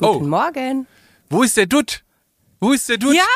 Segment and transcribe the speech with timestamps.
[0.00, 0.28] Guten oh.
[0.28, 0.86] Morgen.
[1.28, 2.04] Wo ist der Dutt?
[2.58, 3.14] Wo ist der Dutt?
[3.14, 3.26] Ja,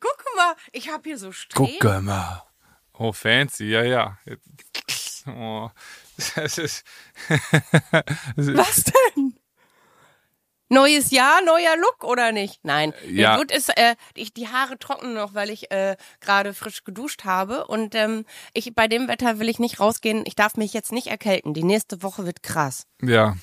[0.00, 1.76] guck mal, ich habe hier so Streben.
[1.78, 2.42] Guck mal.
[2.94, 4.18] Oh, fancy, ja, ja.
[5.26, 5.68] Oh.
[6.34, 6.86] Das ist
[8.36, 9.34] Was denn?
[10.70, 12.64] Neues Jahr, neuer Look oder nicht?
[12.64, 12.94] Nein.
[13.06, 13.36] Ja.
[13.36, 17.66] Gut ist, äh, ich, die Haare trocknen noch, weil ich äh, gerade frisch geduscht habe
[17.66, 18.24] und ähm,
[18.54, 20.24] ich bei dem Wetter will ich nicht rausgehen.
[20.26, 21.52] Ich darf mich jetzt nicht erkälten.
[21.52, 22.86] Die nächste Woche wird krass.
[23.02, 23.36] Ja,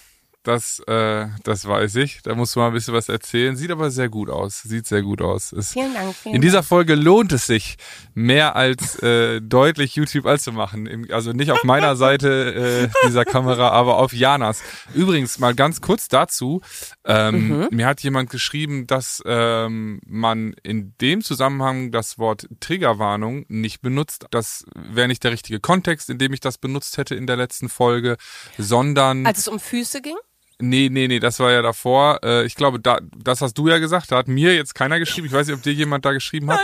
[0.47, 2.21] das, äh, das weiß ich.
[2.23, 3.57] Da musst du mal ein bisschen was erzählen.
[3.57, 4.61] Sieht aber sehr gut aus.
[4.61, 5.51] Sieht sehr gut aus.
[5.51, 6.15] Ist, vielen Dank.
[6.15, 7.75] Vielen in dieser Folge lohnt es sich,
[8.13, 11.11] mehr als äh, deutlich YouTube anzumachen.
[11.11, 14.61] Also nicht auf meiner Seite äh, dieser Kamera, aber auf Janas.
[14.93, 16.61] Übrigens mal ganz kurz dazu.
[17.03, 17.67] Ähm, mhm.
[17.71, 24.27] Mir hat jemand geschrieben, dass ähm, man in dem Zusammenhang das Wort Triggerwarnung nicht benutzt.
[24.31, 27.67] Das wäre nicht der richtige Kontext, in dem ich das benutzt hätte in der letzten
[27.67, 28.15] Folge,
[28.57, 30.15] sondern als es um Füße ging.
[30.59, 32.19] Nee, nee, nee, das war ja davor.
[32.23, 34.11] Äh, ich glaube, da, das hast du ja gesagt.
[34.11, 35.27] Da hat mir jetzt keiner geschrieben.
[35.27, 36.61] Ich weiß nicht, ob dir jemand da geschrieben hat.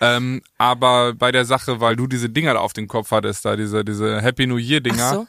[0.00, 3.54] Ähm, aber bei der Sache, weil du diese Dinger da auf dem Kopf hattest, da
[3.54, 5.10] diese, diese Happy New Year Dinger.
[5.14, 5.26] So.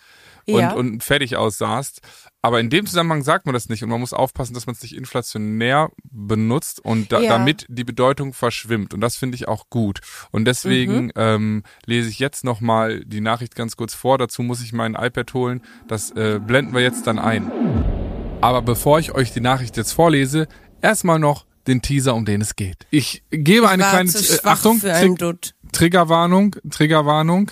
[0.60, 0.74] Ja.
[0.74, 2.02] Und, und fertig aussahst,
[2.42, 4.82] aber in dem Zusammenhang sagt man das nicht und man muss aufpassen, dass man es
[4.82, 7.30] nicht inflationär benutzt und da, ja.
[7.30, 8.94] damit die Bedeutung verschwimmt.
[8.94, 10.00] Und das finde ich auch gut.
[10.32, 11.12] Und deswegen mhm.
[11.16, 14.18] ähm, lese ich jetzt nochmal die Nachricht ganz kurz vor.
[14.18, 15.62] Dazu muss ich mein iPad holen.
[15.88, 17.52] Das äh, blenden wir jetzt dann ein.
[18.42, 20.48] Aber bevor ich euch die Nachricht jetzt vorlese,
[20.82, 22.88] erstmal noch den Teaser, um den es geht.
[22.90, 27.52] Ich gebe eine kleine äh, Achtung, Trig Triggerwarnung, Triggerwarnung.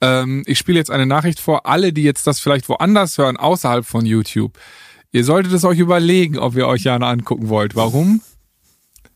[0.00, 3.84] Ähm, ich spiele jetzt eine Nachricht vor, alle, die jetzt das vielleicht woanders hören, außerhalb
[3.84, 4.58] von YouTube.
[5.12, 7.74] Ihr solltet es euch überlegen, ob ihr euch Jana angucken wollt.
[7.74, 8.22] Warum?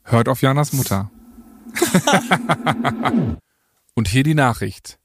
[0.02, 1.10] Hört auf Janas Mutter.
[3.94, 4.98] und hier die Nachricht.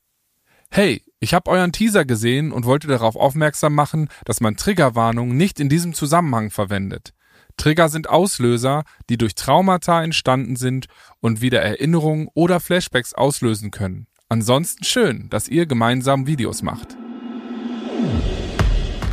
[0.71, 5.59] Hey, ich habe euren Teaser gesehen und wollte darauf aufmerksam machen, dass man Triggerwarnungen nicht
[5.59, 7.13] in diesem Zusammenhang verwendet.
[7.57, 10.87] Trigger sind Auslöser, die durch Traumata entstanden sind
[11.19, 14.07] und wieder Erinnerungen oder Flashbacks auslösen können.
[14.31, 16.95] Ansonsten schön, dass ihr gemeinsam Videos macht.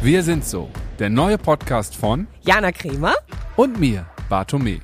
[0.03, 0.69] Wir sind so,
[0.99, 3.15] der neue Podcast von Jana Kremer
[3.57, 4.81] und mir, Bartome.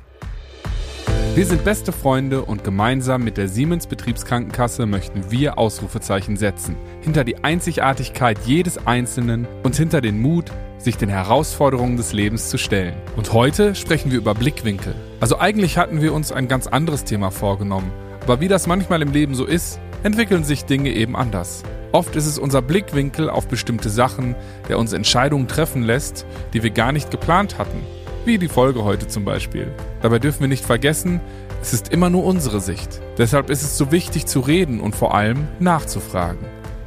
[1.34, 6.76] Wir sind beste Freunde und gemeinsam mit der Siemens Betriebskrankenkasse möchten wir Ausrufezeichen setzen.
[7.02, 12.56] Hinter die Einzigartigkeit jedes Einzelnen und hinter den Mut, sich den Herausforderungen des Lebens zu
[12.56, 12.94] stellen.
[13.16, 14.94] Und heute sprechen wir über Blickwinkel.
[15.20, 17.92] Also eigentlich hatten wir uns ein ganz anderes Thema vorgenommen.
[18.22, 21.62] Aber wie das manchmal im Leben so ist, entwickeln sich Dinge eben anders.
[21.92, 24.34] Oft ist es unser Blickwinkel auf bestimmte Sachen,
[24.68, 27.82] der uns Entscheidungen treffen lässt, die wir gar nicht geplant hatten.
[28.24, 29.72] Wie die Folge heute zum Beispiel.
[30.00, 31.20] Dabei dürfen wir nicht vergessen,
[31.60, 33.00] es ist immer nur unsere Sicht.
[33.18, 36.40] Deshalb ist es so wichtig zu reden und vor allem nachzufragen.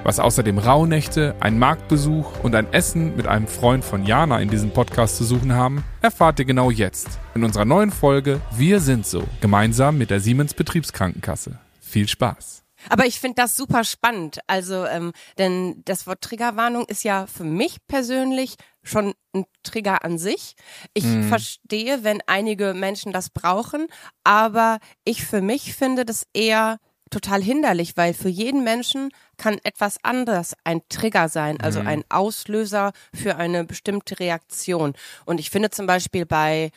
[0.04, 4.70] Was außerdem Rauhnächte, ein Marktbesuch und ein Essen mit einem Freund von Jana in diesem
[4.70, 9.24] Podcast zu suchen haben, erfahrt ihr genau jetzt in unserer neuen Folge Wir sind so,
[9.42, 11.58] gemeinsam mit der Siemens Betriebskrankenkasse.
[11.82, 12.65] Viel Spaß!
[12.90, 14.40] Aber ich finde das super spannend.
[14.48, 20.18] Also, ähm, denn das Wort Triggerwarnung ist ja für mich persönlich schon ein Trigger an
[20.18, 20.56] sich.
[20.94, 21.28] Ich mhm.
[21.28, 23.88] verstehe, wenn einige Menschen das brauchen,
[24.24, 26.78] aber ich für mich finde das eher
[27.10, 31.88] total hinderlich, weil für jeden Menschen kann etwas anderes ein Trigger sein, also mhm.
[31.88, 34.94] ein Auslöser für eine bestimmte Reaktion.
[35.26, 36.72] Und ich finde zum Beispiel bei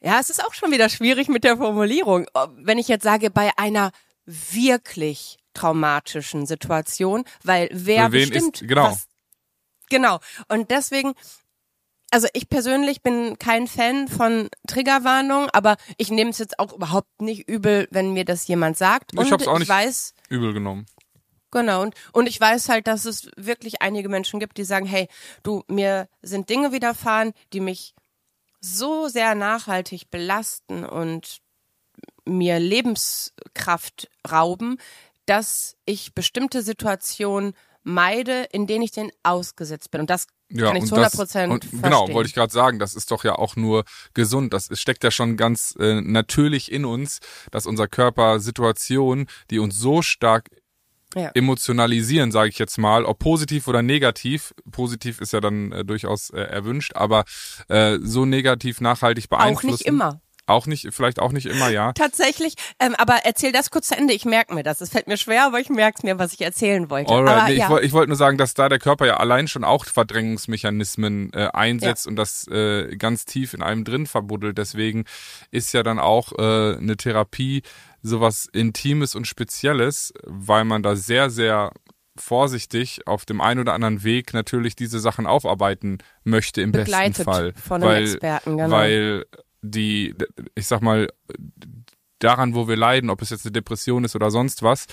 [0.00, 2.26] ja, es ist auch schon wieder schwierig mit der Formulierung.
[2.56, 3.90] Wenn ich jetzt sage, bei einer
[4.28, 8.90] wirklich traumatischen Situation, weil wer bestimmt ist, genau.
[8.90, 9.08] Was,
[9.88, 10.20] genau.
[10.48, 11.14] Und deswegen
[12.10, 17.20] also ich persönlich bin kein Fan von Triggerwarnung, aber ich nehme es jetzt auch überhaupt
[17.20, 19.12] nicht übel, wenn mir das jemand sagt.
[19.12, 20.86] Ich habe es auch nicht weiß, übel genommen.
[21.50, 25.08] Genau, und, und ich weiß halt, dass es wirklich einige Menschen gibt, die sagen, hey,
[25.42, 27.94] du, mir sind Dinge widerfahren, die mich
[28.60, 31.38] so sehr nachhaltig belasten und
[32.28, 34.78] mir Lebenskraft rauben,
[35.26, 40.02] dass ich bestimmte Situationen meide, in denen ich den ausgesetzt bin.
[40.02, 41.68] Und das ja, kann ich zu 100 Prozent.
[41.82, 43.84] Genau, wollte ich gerade sagen, das ist doch ja auch nur
[44.14, 44.52] gesund.
[44.52, 47.18] Das steckt ja schon ganz äh, natürlich in uns,
[47.50, 50.48] dass unser Körper Situationen, die uns so stark
[51.14, 51.30] ja.
[51.34, 54.54] emotionalisieren, sage ich jetzt mal, ob positiv oder negativ.
[54.70, 57.24] Positiv ist ja dann äh, durchaus äh, erwünscht, aber
[57.68, 59.68] äh, so negativ nachhaltig beeinflussen.
[59.68, 60.20] Auch nicht immer.
[60.48, 61.92] Auch nicht, vielleicht auch nicht immer, ja.
[61.92, 64.14] Tatsächlich, ähm, aber erzähl das kurz zu Ende.
[64.14, 64.80] Ich merke mir das.
[64.80, 67.12] Es fällt mir schwer, aber ich merke es mir, was ich erzählen wollte.
[67.12, 67.64] Alright, aber, nee, ja.
[67.64, 71.32] Ich wollte ich wollt nur sagen, dass da der Körper ja allein schon auch Verdrängungsmechanismen
[71.34, 72.10] äh, einsetzt ja.
[72.10, 74.56] und das äh, ganz tief in einem drin verbuddelt.
[74.56, 75.04] Deswegen
[75.50, 77.62] ist ja dann auch äh, eine Therapie
[78.00, 81.72] sowas Intimes und Spezielles, weil man da sehr, sehr
[82.16, 87.24] vorsichtig auf dem einen oder anderen Weg natürlich diese Sachen aufarbeiten möchte im Begleitet besten
[87.24, 87.52] Fall.
[87.54, 88.70] von einem weil, Experten, genau.
[88.70, 89.24] Weil
[89.70, 90.14] die,
[90.54, 91.08] ich sag mal,
[92.18, 94.86] daran, wo wir leiden, ob es jetzt eine Depression ist oder sonst was,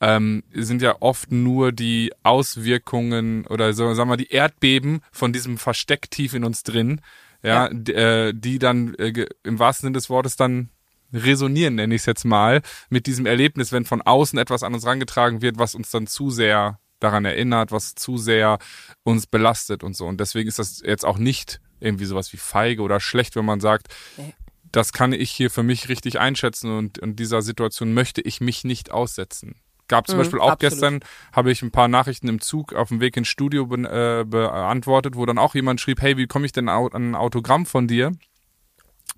[0.00, 5.58] ähm, sind ja oft nur die Auswirkungen oder so, sagen wir die Erdbeben von diesem
[5.58, 7.00] Versteck tief in uns drin,
[7.42, 7.92] ja, Ja.
[7.92, 10.70] äh, die dann äh, im wahrsten Sinne des Wortes dann
[11.12, 14.86] resonieren, nenne ich es jetzt mal, mit diesem Erlebnis, wenn von außen etwas an uns
[14.86, 18.58] rangetragen wird, was uns dann zu sehr daran erinnert, was zu sehr
[19.02, 20.06] uns belastet und so.
[20.06, 23.60] Und deswegen ist das jetzt auch nicht irgendwie sowas wie feige oder schlecht, wenn man
[23.60, 24.34] sagt, Nee.
[24.72, 28.64] das kann ich hier für mich richtig einschätzen und in dieser Situation möchte ich mich
[28.64, 29.56] nicht aussetzen.
[29.88, 30.72] Gab zum Mhm, Beispiel auch absolut.
[30.72, 31.00] gestern,
[31.32, 33.76] habe ich ein paar Nachrichten im Zug auf dem Weg ins Studio be
[34.20, 37.66] äh, beantwortet, wo dann auch jemand schrieb, hey, wie komme ich denn an ein Autogramm
[37.66, 38.12] von dir?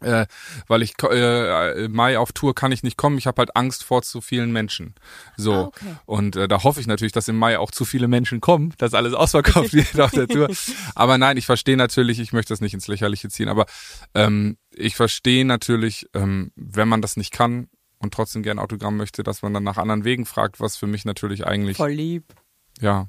[0.05, 0.27] Äh,
[0.69, 3.85] weil ich äh, im Mai auf Tour kann ich nicht kommen, ich habe halt Angst
[3.85, 4.95] vor zu vielen Menschen.
[5.37, 5.53] So.
[5.55, 5.97] Ah, okay.
[6.07, 8.95] Und äh, da hoffe ich natürlich, dass im Mai auch zu viele Menschen kommen, dass
[8.95, 10.49] alles ausverkauft wird auf der Tour.
[10.95, 13.67] Aber nein, ich verstehe natürlich, ich möchte das nicht ins Lächerliche ziehen, aber
[14.15, 17.69] ähm, ich verstehe natürlich, ähm, wenn man das nicht kann
[17.99, 21.05] und trotzdem gern Autogramm möchte, dass man dann nach anderen Wegen fragt, was für mich
[21.05, 22.25] natürlich eigentlich, Voll lieb.
[22.81, 23.07] ja,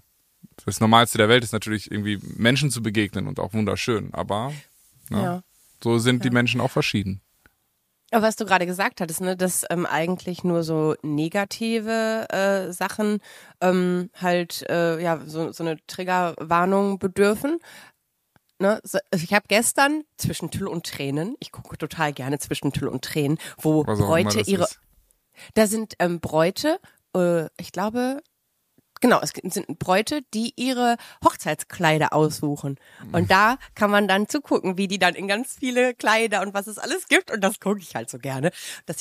[0.66, 4.54] das Normalste der Welt ist natürlich irgendwie Menschen zu begegnen und auch wunderschön, aber
[5.10, 5.22] Ja.
[5.24, 5.44] ja,
[5.84, 7.22] so sind die Menschen auch verschieden.
[8.12, 13.20] Aber was du gerade gesagt hattest, ne, dass ähm, eigentlich nur so negative äh, Sachen
[13.60, 17.60] ähm, halt äh, ja so, so eine Triggerwarnung bedürfen.
[18.60, 18.80] Ne?
[18.84, 22.88] So, also ich habe gestern zwischen Tüll und Tränen, ich gucke total gerne zwischen Tüll
[22.88, 24.80] und Tränen, wo Was Bräute ihre, ist.
[25.56, 26.80] da sind ähm, Bräute,
[27.16, 28.22] äh, ich glaube,
[29.04, 32.78] genau, es sind Bräute, die ihre Hochzeitskleider aussuchen.
[33.12, 36.68] Und da kann man dann zugucken, wie die dann in ganz viele Kleider und was
[36.68, 37.30] es alles gibt.
[37.32, 38.52] Und das gucke ich halt so gerne.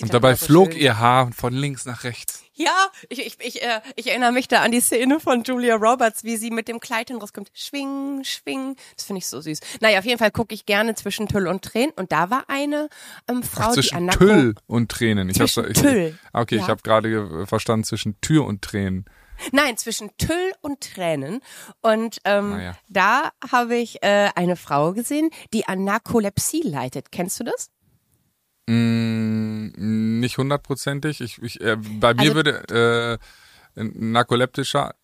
[0.01, 0.81] Und dabei so flog schön.
[0.83, 2.43] ihr Haar von links nach rechts.
[2.55, 2.75] Ja,
[3.09, 6.37] ich, ich, ich, äh, ich erinnere mich da an die Szene von Julia Roberts, wie
[6.37, 7.51] sie mit dem Kleid hin rauskommt.
[7.55, 8.77] Schwing, schwing.
[8.97, 9.61] Das finde ich so süß.
[9.81, 11.93] Naja, auf jeden Fall gucke ich gerne zwischen Tüll und Tränen.
[11.97, 12.89] Und da war eine
[13.29, 15.31] ähm, Frau, Ach, die zwischen Tüll und Tränen.
[15.31, 16.69] Ich Zwischen hab's- ich, Tüll, Okay, ich ja.
[16.69, 19.07] habe gerade ge- verstanden zwischen Tür und Tränen.
[19.51, 21.41] Nein, zwischen Tüll und Tränen.
[21.81, 22.77] Und ähm, Ah, ja.
[22.89, 27.11] da habe ich äh, eine Frau gesehen, die an Narkolepsie leidet.
[27.11, 27.71] Kennst du das?
[28.69, 31.21] Mm, nicht hundertprozentig.
[31.21, 33.19] Ich, ich, äh, bei mir Also- würde
[33.77, 34.95] äh, ein narkoleptischer,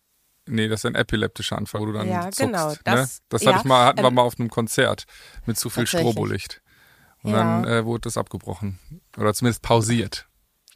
[0.47, 2.39] nee, das ist ein epileptischer Anfall, wo du dann Ja, zuckst.
[2.39, 2.77] genau, ne?
[2.83, 5.05] das- das ja, hatte ich mal, hatten wir ähm, mal auf einem Konzert
[5.45, 5.87] mit zu viel.
[5.87, 6.61] Strobolicht.
[7.23, 7.37] Und Ja.
[7.37, 8.79] dann äh, wurde das abgebrochen.
[9.17, 10.28] Oder zumindest pausiert.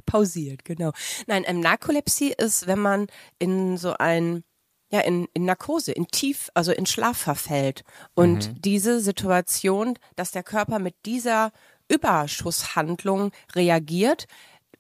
[0.06, 0.92] Pausiert, genau.
[1.28, 3.08] Nein, ähm, Narkolepsie ist, wenn man
[3.40, 4.44] in so ein
[4.92, 7.84] ja, in, in Narkose, in Tief, also in Schlaf verfällt.
[8.14, 11.52] Und diese Situation, dass der Körper mit dieser
[11.88, 14.28] Überschusshandlung reagiert,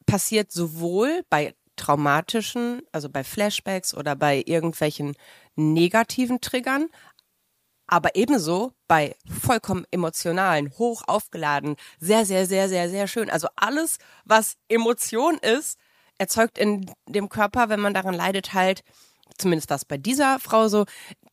[0.06, 5.16] passiert sowohl bei traumatischen, also bei Flashbacks oder bei irgendwelchen
[5.56, 6.90] negativen Triggern,
[7.88, 13.30] aber ebenso bei vollkommen emotionalen, hoch aufgeladen, sehr, sehr, sehr, sehr, sehr schön.
[13.30, 15.78] Also alles, was Emotion ist,
[16.18, 18.84] erzeugt in dem Körper, wenn man daran leidet, halt,
[19.38, 20.86] zumindest was bei dieser Frau so,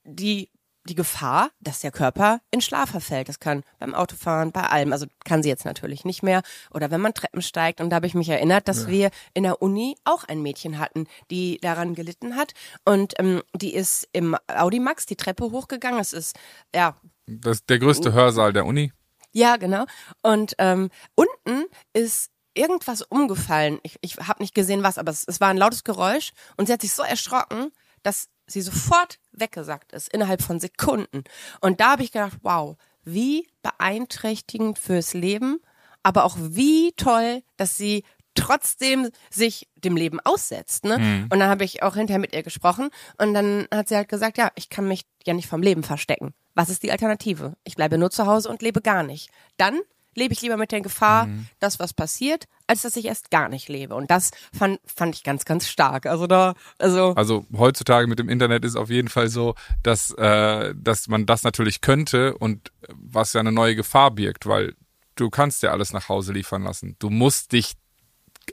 [0.05, 0.51] die,
[0.85, 3.29] die Gefahr, dass der Körper in Schlaf verfällt.
[3.29, 6.43] Das kann beim Autofahren, bei allem, also kann sie jetzt natürlich nicht mehr.
[6.73, 7.81] Oder wenn man Treppen steigt.
[7.81, 11.07] Und da habe ich mich erinnert, dass wir in der Uni auch ein Mädchen hatten,
[11.31, 12.53] die daran gelitten hat.
[12.85, 16.01] Und ähm, die ist im Audimax die Treppe hochgegangen.
[16.01, 16.35] Es ist,
[16.75, 16.97] ja,
[17.27, 18.93] Das ist der größte Hörsaal der Uni.
[19.33, 19.85] ja, genau.
[20.23, 23.79] Und ähm, unten ist irgendwas umgefallen.
[23.83, 26.73] Ich, ich habe nicht gesehen, was, aber es, es war ein lautes Geräusch und sie
[26.73, 27.71] hat sich so erschrocken,
[28.03, 31.25] dass sie sofort weggesackt ist, innerhalb von Sekunden.
[31.61, 35.61] Und da habe ich gedacht, wow, wie beeinträchtigend fürs Leben,
[36.03, 38.05] aber auch wie toll, dass sie
[38.35, 40.85] trotzdem sich dem Leben aussetzt.
[40.85, 41.27] Ne?
[41.31, 44.39] Und dann habe ich auch hinterher mit ihr gesprochen und dann hat sie halt gesagt,
[44.39, 46.33] ja, ich kann mich ja nicht vom Leben verstecken.
[46.55, 47.57] Was ist die Alternative?
[47.65, 49.31] Ich bleibe nur zu Hause und lebe gar nicht.
[49.57, 49.81] Dann
[50.15, 51.29] lebe ich lieber mit der Gefahr,
[51.61, 53.95] dass was passiert, als dass ich erst gar nicht lebe.
[53.95, 56.07] Und das fand, fand ich ganz, ganz stark.
[56.07, 60.75] Also da, also Also heutzutage mit dem Internet ist auf jeden Fall so, dass, äh,
[60.77, 64.75] dass man das natürlich könnte und was ja eine neue Gefahr birgt, weil
[65.17, 66.97] du kannst ja alles nach Hause liefern lassen.
[66.99, 67.75] Du musst dich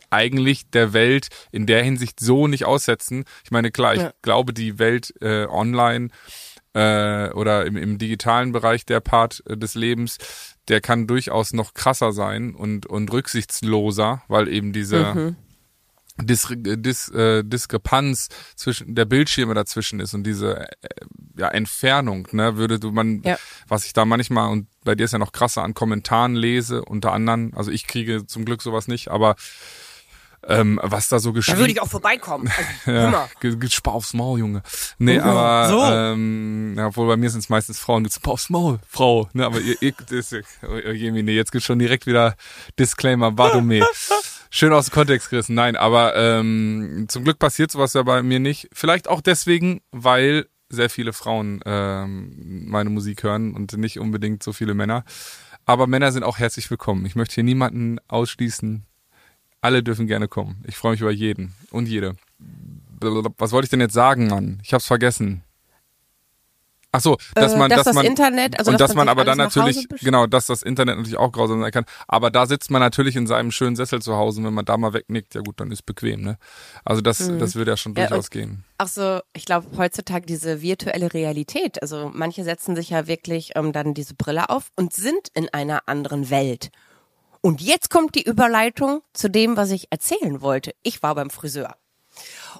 [0.09, 3.23] eigentlich der Welt in der Hinsicht so nicht aussetzen.
[3.43, 4.13] Ich meine, klar, ich Ja.
[4.21, 6.09] glaube, die Welt äh, online
[6.77, 10.17] äh, oder im, im digitalen Bereich der Part äh, des Lebens,
[10.67, 15.35] der kann durchaus noch krasser sein und, und rücksichtsloser, weil eben diese
[16.19, 20.67] Dis, Dis, äh, Diskrepanz zwischen der Bildschirme dazwischen ist und diese äh,
[21.37, 23.37] ja, Entfernung, ne, würde du man, Ja.
[23.67, 27.11] was ich da manchmal und bei dir ist ja noch krasser an Kommentaren lese, unter
[27.11, 29.35] anderem, also ich kriege zum Glück sowas nicht, aber
[30.47, 32.49] ähm, was da so geschrieben Da würde ich auch vorbeikommen.
[32.85, 33.29] Also, ja, immer.
[33.41, 34.61] ge- ge- spar aufs Maul, Junge.
[34.97, 35.83] Nee, Ja, aber so.
[35.93, 39.29] ähm, ja, obwohl bei mir sind es meistens Frauen, die spar aufs Maul, Frau.
[39.33, 40.33] Ne, aber ihr, ihr das,
[40.93, 42.35] Jemine, jetzt geht schon direkt wieder
[42.79, 43.85] Disclaimer, Bartome.
[44.49, 45.55] Schön aus dem Kontext gerissen.
[45.55, 48.69] Nein, aber ähm, zum Glück passiert sowas ja bei mir nicht.
[48.71, 54.53] Vielleicht auch deswegen, weil sehr viele Frauen ähm, meine Musik hören und nicht unbedingt so
[54.53, 55.03] viele Männer.
[55.65, 57.05] Aber Männer sind auch herzlich willkommen.
[57.05, 58.85] Ich möchte hier niemanden ausschließen.
[59.61, 60.63] Alle dürfen gerne kommen.
[60.67, 62.15] Ich freue mich über jeden und jede.
[63.37, 64.59] Was wollte ich denn jetzt sagen, Mann?
[64.63, 65.43] Ich hab's vergessen.
[66.93, 69.05] Ach so, dass Äh, man, dass dass das man Internet, also und dass dass man
[69.07, 71.85] man aber dann natürlich genau, dass das Internet natürlich auch grausam sein kann.
[72.07, 74.39] Aber da sitzt man natürlich in seinem schönen Sessel zu Hause.
[74.39, 76.37] Und wenn man da mal wegnickt, ja gut, dann ist bequem, ne?
[76.85, 77.97] Also das, das würde ja schon Mhm.
[77.97, 78.63] Ja, durchaus und- gehen.
[78.77, 81.81] Ach so, ich glaube heutzutage diese virtuelle Realität.
[81.81, 85.81] Also manche setzen sich ja wirklich ähm, dann diese Brille auf und sind in einer
[85.87, 86.69] anderen Welt.
[87.41, 90.73] Und jetzt kommt die Überleitung zu dem, was ich erzählen wollte.
[90.83, 91.75] Ich war beim Friseur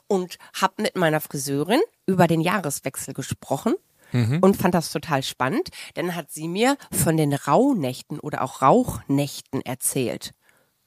[0.08, 3.76] und habe mit meiner Friseurin über den Jahreswechsel gesprochen
[4.42, 5.70] und fand das total spannend.
[5.96, 10.34] Dann hat sie mir von den Rauhnächten oder auch Rauchnächten erzählt.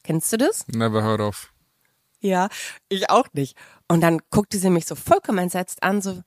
[0.03, 0.67] Kennst du das?
[0.69, 1.53] Never heard of.
[2.21, 2.49] Ja,
[2.89, 3.57] ich auch nicht.
[3.89, 6.23] Und dann guckte sie mich so vollkommen entsetzt an, so,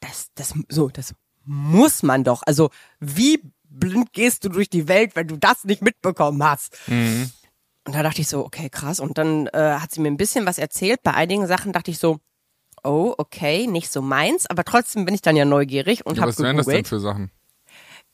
[0.00, 1.14] das, das, so, das
[1.44, 2.42] muss man doch.
[2.46, 3.40] Also, wie
[3.78, 6.76] blind gehst du durch die Welt, wenn du das nicht mitbekommen hast?
[6.88, 8.98] Und da dachte ich so, okay, krass.
[9.00, 11.02] Und dann äh, hat sie mir ein bisschen was erzählt.
[11.02, 12.18] Bei einigen Sachen dachte ich so,
[12.82, 16.30] oh, okay, nicht so meins, aber trotzdem bin ich dann ja neugierig und Ja, habe
[16.32, 17.30] was wären das denn für Sachen?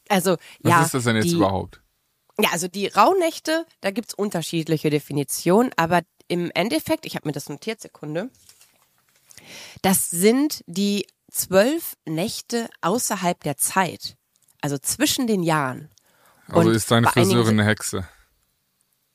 [0.08, 1.80] Also, Was ja, ist das denn jetzt die, überhaupt?
[2.40, 7.48] ja, also die Rauhnächte, da gibt's unterschiedliche Definitionen, aber im Endeffekt, ich habe mir das
[7.48, 8.30] notiert, Sekunde,
[9.82, 14.16] das sind die zwölf Nächte außerhalb der Zeit,
[14.60, 15.90] also zwischen den Jahren.
[16.48, 18.06] Also ist deine Friseurin eine Hexe?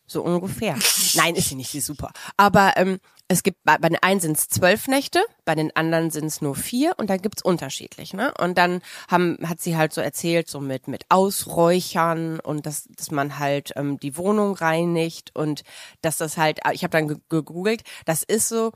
[0.07, 0.77] So ungefähr.
[1.15, 2.11] Nein, ist sie nicht, sie ist super.
[2.37, 6.11] Aber ähm, es gibt bei, bei den einen sind es zwölf Nächte, bei den anderen
[6.11, 8.31] sind es nur vier und dann gibt's unterschiedlich, ne?
[8.39, 13.09] Und dann haben, hat sie halt so erzählt, so mit, mit Ausräuchern und dass, dass
[13.09, 15.63] man halt ähm, die Wohnung reinigt und
[16.03, 18.73] dass das halt, ich habe dann ge- gegoogelt, das ist so,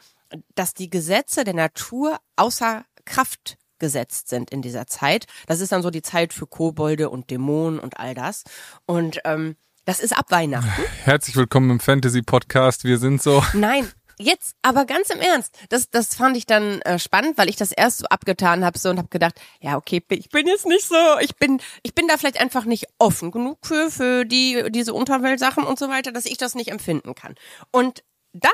[0.55, 5.25] dass die Gesetze der Natur außer Kraft gesetzt sind in dieser Zeit.
[5.47, 8.43] Das ist dann so die Zeit für Kobolde und Dämonen und all das.
[8.85, 9.55] Und ähm,
[9.85, 10.69] das ist ab Weihnachten.
[11.03, 12.83] Herzlich willkommen im Fantasy Podcast.
[12.83, 13.43] Wir sind so.
[13.53, 15.57] Nein, jetzt aber ganz im Ernst.
[15.69, 18.89] Das, das fand ich dann äh, spannend, weil ich das erst so abgetan habe so
[18.89, 22.17] und habe gedacht, ja okay, ich bin jetzt nicht so, ich bin, ich bin da
[22.17, 26.37] vielleicht einfach nicht offen genug für für die diese Unterweltsachen und so weiter, dass ich
[26.37, 27.35] das nicht empfinden kann.
[27.71, 28.51] Und dann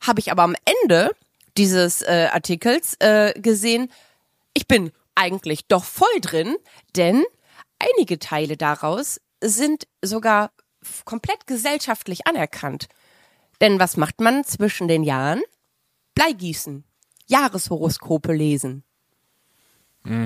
[0.00, 1.10] habe ich aber am Ende
[1.56, 3.90] dieses äh, Artikels äh, gesehen,
[4.56, 6.56] ich bin eigentlich doch voll drin,
[6.96, 7.24] denn
[7.78, 10.50] einige Teile daraus sind sogar
[11.04, 12.88] komplett gesellschaftlich anerkannt.
[13.60, 15.42] Denn was macht man zwischen den Jahren?
[16.14, 16.84] Bleigießen,
[17.26, 18.82] Jahreshoroskope lesen.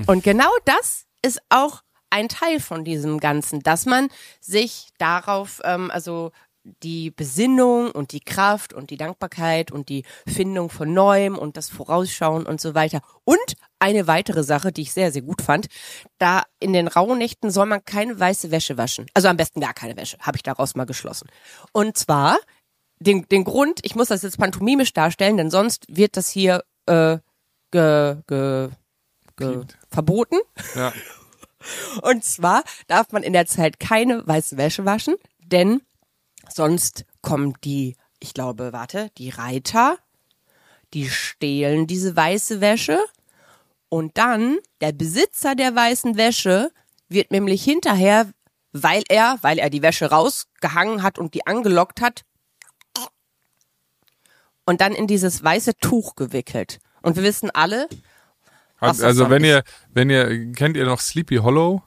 [0.07, 4.11] Und genau das ist auch ein Teil von diesem Ganzen, dass man
[4.41, 6.31] sich darauf, ähm, also
[6.65, 11.71] die Besinnung und die Kraft und die Dankbarkeit und die Findung von Neuem und das
[11.71, 13.01] Vorausschauen und so weiter.
[13.25, 15.69] Und eine weitere Sache, die ich sehr, sehr gut fand,
[16.19, 19.07] da in den Rauhnächten soll man keine weiße Wäsche waschen.
[19.15, 21.29] Also am besten gar keine Wäsche, habe ich daraus mal geschlossen.
[21.73, 22.39] Und zwar
[22.99, 27.19] den, den Grund, ich muss das jetzt pantomimisch darstellen, denn sonst wird das hier äh,
[27.71, 28.69] ge, ge,
[29.37, 30.39] ge, verboten.
[30.75, 30.93] Ja.
[32.03, 35.83] Und zwar darf man in der Zeit keine weiße Wäsche waschen, denn
[36.53, 39.99] sonst kommen die, ich glaube, warte, die Reiter,
[40.95, 42.99] die stehlen diese weiße Wäsche
[43.89, 46.73] und dann der Besitzer der weißen Wäsche
[47.09, 48.31] wird nämlich hinterher,
[48.73, 52.25] weil er, weil er die Wäsche rausgehangen hat und die angelockt hat,
[54.71, 56.79] und dann in dieses weiße Tuch gewickelt.
[57.03, 57.89] Und wir wissen alle,
[58.79, 59.49] Was also wenn ist.
[59.51, 61.83] ihr, wenn ihr, kennt ihr noch Sleepy Hollow?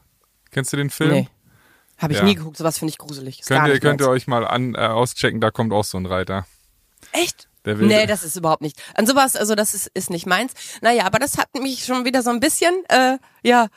[0.52, 1.12] Kennst du den Film?
[1.12, 1.30] nee,
[2.04, 2.26] habe ich Ja.
[2.26, 3.40] nie geguckt, sowas finde ich gruselig.
[3.40, 6.06] Ist Könnt ihr, könnt ihr euch mal an, äh, auschecken, da kommt auch so ein
[6.06, 6.46] Reiter.
[7.12, 7.48] Echt?
[7.66, 8.82] Der will- nee, das ist überhaupt nicht.
[8.96, 10.54] An sowas, also das ist, ist nicht meins.
[10.82, 13.68] Naja, aber das hat mich schon wieder so ein bisschen, äh, ja,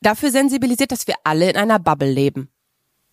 [0.00, 2.50] dafür sensibilisiert, dass wir alle in einer Bubble leben.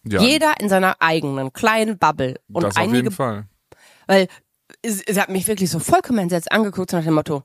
[0.03, 2.39] Ja, Jeder in seiner eigenen kleinen Bubble.
[2.51, 3.45] Und das auf einige, jeden Fall.
[4.07, 4.27] weil
[4.81, 7.43] es hat mich wirklich so vollkommen entsetzt angeguckt so nach dem Motto,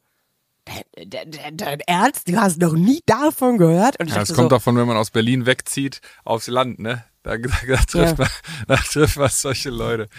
[1.02, 3.98] der Ernst, du hast noch nie davon gehört?
[3.98, 7.04] Und ich Ja, dachte kommt so, davon, wenn man aus Berlin wegzieht aufs Land, ne?
[7.22, 8.14] Da, da, da, trifft, Ja.
[8.16, 8.28] man,
[8.66, 10.08] da trifft man solche Leute.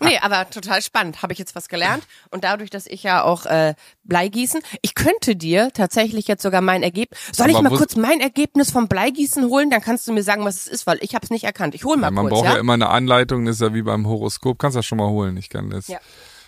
[0.00, 1.22] Nee, aber total spannend.
[1.22, 2.06] Habe ich jetzt was gelernt.
[2.30, 6.82] Und dadurch, dass ich ja auch äh, Bleigießen, ich könnte dir tatsächlich jetzt sogar mein
[6.82, 7.18] Ergebnis.
[7.32, 9.70] Soll ich Aber mal wo- kurz mein Ergebnis vom Bleigießen holen?
[9.70, 11.74] Dann kannst du mir sagen, was es ist, weil ich habe es nicht erkannt.
[11.74, 12.54] Ich hole mal Ja, man kurz, braucht ja?
[12.54, 12.60] ja?
[12.60, 14.58] immer eine Anleitung, das ist ja wie beim Horoskop.
[14.58, 15.88] Kannst das schon mal holen, ich kann das.
[15.88, 15.98] Ja.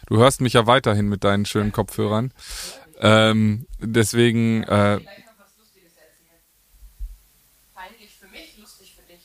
[0.06, 2.33] Du hörst mich ja weiterhin mit deinen schönen Kopfhörern.
[3.00, 5.00] Ähm, deswegen, äh,
[7.75, 9.21] Peinlich für mich, lustig für dich.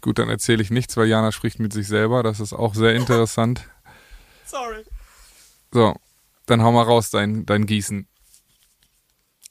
[0.00, 2.22] Gut, dann erzähle ich nichts, weil Jana spricht mit sich selber.
[2.22, 3.62] Das ist auch sehr interessant.
[4.46, 4.84] Sorry.
[5.72, 5.94] So,
[6.46, 8.06] dann hau mal raus, dein, dein Gießen.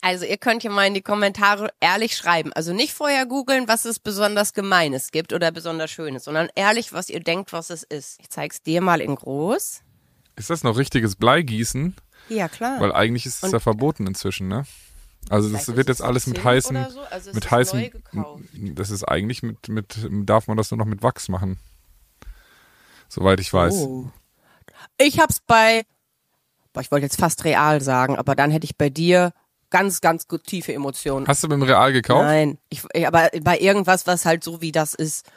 [0.02, 2.54] Also ihr könnt ja mal in die Kommentare ehrlich schreiben.
[2.54, 7.10] Also nicht vorher googeln, was es besonders Gemeines gibt oder besonders Schönes, sondern ehrlich, was
[7.10, 8.20] ihr denkt, was es ist.
[8.22, 9.82] Ich zeig's dir mal in groß.
[10.36, 11.96] Ist das noch richtiges Bleigießen?
[12.30, 12.80] Ja, klar.
[12.82, 14.66] Weil eigentlich ist es ja verboten inzwischen, ne?
[15.30, 17.02] Also das wird jetzt es alles mit heißen, oder so.
[17.02, 18.44] Also es mit ist heißen, neu gekauft.
[18.54, 21.58] das ist eigentlich mit, mit, darf man das nur noch mit Wachs machen.
[23.10, 23.74] Soweit ich weiß.
[23.74, 24.10] Oh.
[24.98, 25.84] Ich hab's bei,
[26.74, 29.34] boah, ich wollte jetzt fast real sagen, aber dann hätte ich bei dir
[29.70, 31.28] ganz, ganz gut tiefe Emotionen.
[31.28, 32.24] Hast du beim Real gekauft?
[32.24, 35.30] Nein, ich- aber bei irgendwas, was halt so wie das ist.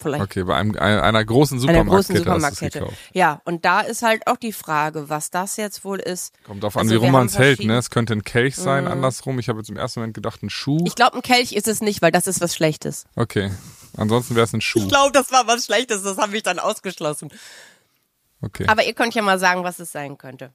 [0.00, 2.96] Vielleicht Okay, bei einem, einer, einer großen einer Supermarktkette großen hast du es Supermarktkette.
[3.12, 6.32] Ja, und da ist halt auch die Frage, was das jetzt wohl ist.
[6.44, 7.76] Kommt drauf an, Also wie rum man es hält, ne?
[7.76, 9.38] Es könnte ein Kelch sein, andersrum.
[9.38, 10.82] Ich habe jetzt im ersten Moment gedacht, ein Schuh.
[10.86, 13.04] Ich glaube, ein Kelch ist es nicht, weil das ist was Schlechtes.
[13.16, 13.50] Okay.
[13.96, 14.86] Ansonsten wäre es ein Schuh.
[14.88, 17.30] glaube, das war was Schlechtes, das habe ich dann ausgeschlossen.
[18.42, 18.64] Okay.
[18.68, 20.52] Aber ihr könnt ja mal sagen, was es sein könnte.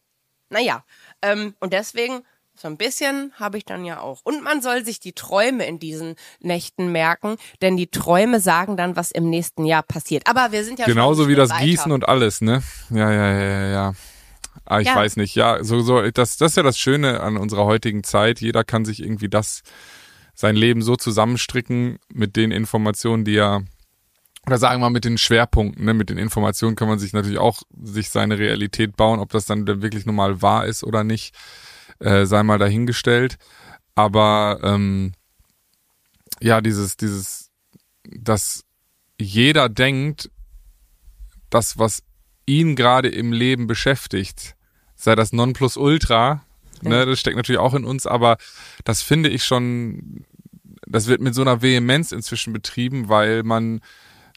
[0.49, 0.83] Naja,
[1.21, 2.23] ähm, und deswegen,
[2.57, 4.21] so ein bisschen habe ich dann ja auch.
[4.23, 8.95] Und man soll sich die Träume in diesen Nächten merken, denn die Träume sagen dann,
[8.95, 10.23] was im nächsten Jahr passiert.
[10.27, 11.65] Aber wir sind ja Genauso schon wie das weiter.
[11.65, 12.63] Gießen und alles, ne?
[12.89, 13.93] Ja, ja, ja, ja, ja.
[14.63, 14.95] Ah, ich Ja.
[14.95, 15.35] weiß nicht.
[15.35, 18.39] Ja, so, so, das, das ist ja das Schöne an unserer heutigen Zeit.
[18.39, 19.61] Jeder kann sich irgendwie das,
[20.33, 23.63] sein Leben so zusammenstricken mit den Informationen, die er,
[24.47, 25.93] oder sagen wir mal mit den Schwerpunkten, ne?
[25.93, 29.67] Mit den Informationen kann man sich natürlich auch sich seine Realität bauen, ob das dann
[29.67, 31.35] wirklich nun mal wahr ist oder nicht,
[31.99, 33.37] äh, sei mal dahingestellt.
[33.95, 35.13] Aber ähm,
[36.41, 37.51] ja, dieses, dieses,
[38.03, 38.65] dass
[39.19, 40.29] jeder denkt,
[41.49, 42.03] das, was
[42.45, 44.55] ihn gerade im Leben beschäftigt,
[44.95, 46.43] sei das Nonplusultra,
[46.81, 48.37] ne, das steckt natürlich auch in uns, aber
[48.83, 50.25] das finde ich schon,
[50.85, 53.81] das wird mit so einer Vehemenz inzwischen betrieben, weil man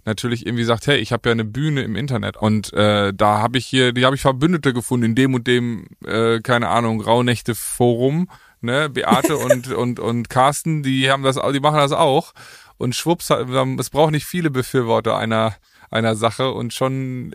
[0.08, 3.58] natürlich irgendwie sagt, hey, ich habe ja eine Bühne im Internet und äh, da habe
[3.58, 7.54] ich hier, die habe ich Verbündete gefunden in dem und dem, äh, keine Ahnung, Rauhnächte
[7.54, 8.28] Forum,
[8.60, 12.32] ne, Beate und und und Carsten, die haben das, die machen das auch.
[12.78, 15.56] Und schwupps, es braucht nicht viele Befürworter einer
[15.90, 17.34] einer Sache und schon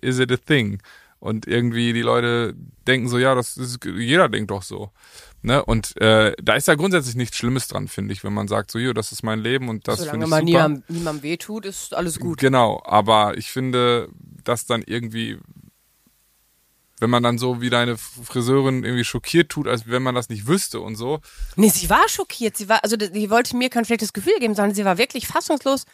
[0.00, 0.80] is it a thing
[1.20, 2.54] und irgendwie die Leute
[2.86, 4.90] denken so, ja, das ist, jeder denkt doch so.
[5.42, 5.64] Ne?
[5.64, 8.78] Und äh, da ist ja grundsätzlich nichts Schlimmes dran, finde ich, wenn man sagt, so,
[8.78, 10.44] jo, das ist mein Leben und das Solange finde ich man super.
[10.44, 12.38] niemandem, niemandem wehtut, ist alles gut.
[12.38, 14.08] Genau, aber ich finde,
[14.44, 15.38] dass dann irgendwie,
[16.98, 20.46] wenn man dann so wie deine Friseurin irgendwie schockiert tut, als wenn man das nicht
[20.46, 21.20] wüsste und so.
[21.56, 22.56] Nee, sie war schockiert.
[22.56, 25.84] Sie war, also die wollte mir kein schlechtes Gefühl geben, sondern sie war wirklich fassungslos.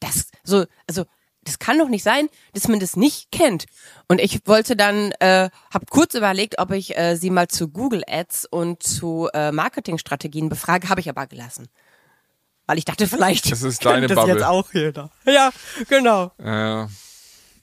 [0.00, 1.04] Das, so, also,
[1.44, 3.66] das kann doch nicht sein, dass man das nicht kennt.
[4.08, 8.02] Und ich wollte dann, äh, habe kurz überlegt, ob ich äh, sie mal zu Google
[8.06, 11.68] Ads und zu äh, Marketingstrategien befrage, habe ich aber gelassen.
[12.66, 14.34] Weil ich dachte, vielleicht Das ist deine das Bubble.
[14.34, 15.10] jetzt auch jeder.
[15.24, 15.50] Ja,
[15.88, 16.30] genau.
[16.38, 16.86] Äh,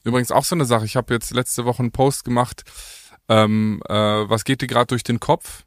[0.04, 2.64] übrigens auch so eine Sache, ich habe jetzt letzte Woche einen Post gemacht,
[3.30, 5.64] ähm, äh, was geht dir gerade durch den Kopf?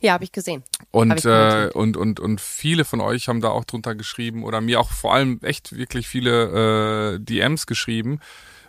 [0.00, 0.62] Ja, habe ich gesehen.
[0.90, 4.60] Und, ich äh, und, und, und viele von euch haben da auch drunter geschrieben oder
[4.60, 8.20] mir auch vor allem echt wirklich viele äh, DMs geschrieben.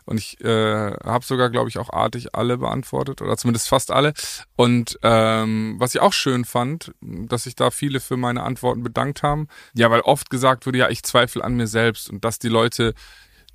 [0.05, 4.13] Und ich äh, habe sogar, glaube ich, auch artig alle beantwortet oder zumindest fast alle.
[4.55, 9.21] Und ähm, was ich auch schön fand, dass sich da viele für meine Antworten bedankt
[9.21, 9.47] haben.
[9.75, 12.95] Ja, weil oft gesagt wurde, ja, ich zweifle an mir selbst und dass die Leute,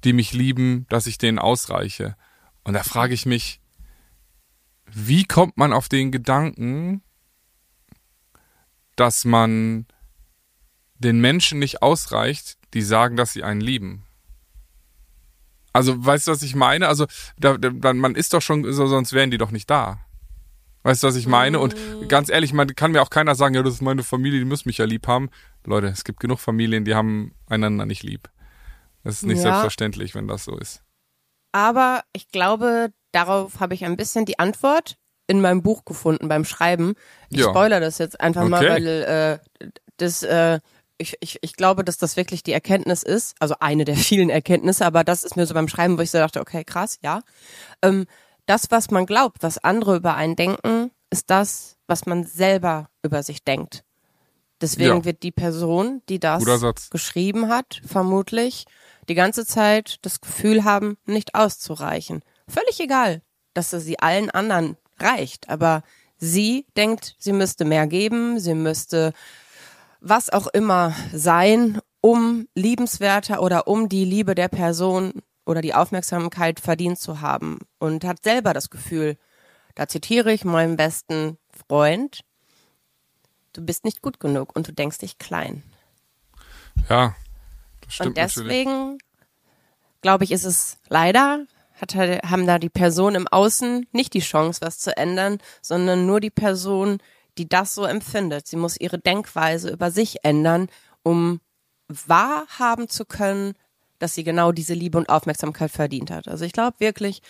[0.04, 2.14] die mich lieben, dass ich denen ausreiche.
[2.62, 3.60] Und da frage ich mich,
[4.92, 7.02] wie kommt man auf den Gedanken,
[8.96, 9.86] dass man
[10.98, 14.04] den Menschen nicht ausreicht, die sagen, dass sie einen lieben.
[15.72, 16.86] Also, weißt du, was ich meine?
[16.88, 20.00] Also, da, da, man ist doch schon, so, sonst wären die doch nicht da.
[20.84, 21.58] Weißt du, was ich meine?
[21.60, 21.74] Und
[22.08, 24.68] ganz ehrlich, man kann mir auch keiner sagen, ja, das ist meine Familie, die müssen
[24.68, 25.30] mich ja lieb haben.
[25.64, 28.28] Leute, es gibt genug Familien, die haben einander nicht lieb.
[29.02, 29.42] Das ist nicht Ja.
[29.44, 30.82] selbstverständlich, wenn das so ist.
[31.52, 36.44] Aber ich glaube, darauf habe ich ein bisschen die Antwort in meinem Buch gefunden beim
[36.44, 36.94] Schreiben.
[37.30, 37.48] Ich Ja.
[37.50, 38.68] spoiler das jetzt einfach mal, Okay.
[38.70, 40.60] weil äh, das äh,
[40.96, 44.86] ich, ich, ich glaube, dass das wirklich die Erkenntnis ist, also eine der vielen Erkenntnisse,
[44.86, 47.20] aber das ist mir so beim Schreiben, wo ich so dachte, okay, krass, ja.
[47.82, 48.06] Ähm,
[48.46, 53.22] das, was man glaubt, was andere über einen denken, ist das, was man selber über
[53.22, 53.84] sich denkt.
[54.60, 55.04] Deswegen Ja.
[55.04, 56.44] wird die Person, die das
[56.90, 58.66] geschrieben hat, vermutlich
[59.08, 62.22] die ganze Zeit das Gefühl haben, nicht auszureichen.
[62.48, 63.22] Völlig egal,
[63.54, 65.82] dass sie allen anderen reicht, aber
[66.18, 69.12] sie denkt, sie müsste mehr geben, sie müsste
[70.00, 76.60] was auch immer sein, um liebenswerter oder um die Liebe der Person oder die Aufmerksamkeit
[76.60, 77.58] verdient zu haben.
[77.78, 79.16] Und hat selber das Gefühl,
[79.74, 82.24] da zitiere ich meinen besten Freund,
[83.54, 85.62] du bist nicht gut genug und du denkst dich klein.
[86.88, 87.14] Ja,
[87.80, 88.98] das stimmt und deswegen,
[90.02, 91.46] glaube ich, ist es leider,
[91.84, 96.06] hat, halt- haben da die Personen im Außen nicht die Chance, was zu ändern, sondern
[96.06, 96.98] nur die Person,
[97.38, 98.46] die das so empfindet.
[98.46, 100.68] Sie muss ihre Denkweise über sich ändern,
[101.02, 101.40] um
[101.88, 103.54] wahrhaben zu können,
[103.98, 106.28] dass sie genau diese Liebe und Aufmerksamkeit verdient hat.
[106.28, 107.22] Also ich glaube wirklich,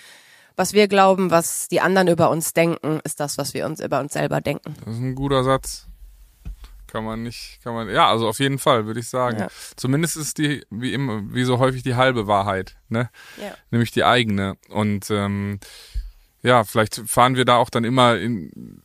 [0.56, 4.00] was wir glauben, was die anderen über uns denken, ist das, was wir uns über
[4.00, 4.74] uns selber denken.
[4.84, 5.88] Das ist ein guter Satz.
[6.94, 9.40] Kann man nicht, kann man, ja, also auf jeden Fall, würde ich sagen.
[9.40, 9.48] Ja.
[9.74, 13.10] Zumindest ist die, wie immer, wie so häufig die halbe Wahrheit, ne?
[13.36, 13.52] Ja.
[13.72, 14.56] Nämlich die eigene.
[14.68, 15.58] Und ähm,
[16.44, 18.80] ja, vielleicht fahren wir da auch dann immer in,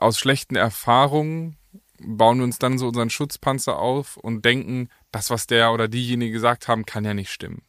[0.00, 1.58] aus schlechten Erfahrungen,
[2.00, 6.32] bauen wir uns dann so unseren Schutzpanzer auf und denken, das, was der oder diejenige
[6.32, 7.60] gesagt haben, kann ja nicht stimmen.